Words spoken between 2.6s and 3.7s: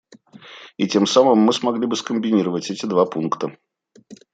эти два пункта.